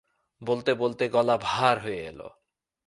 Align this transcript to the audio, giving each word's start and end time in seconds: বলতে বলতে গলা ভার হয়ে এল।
বলতে 0.41 0.71
বলতে 0.73 1.03
গলা 1.09 1.35
ভার 1.41 1.75
হয়ে 1.79 2.01
এল। 2.05 2.19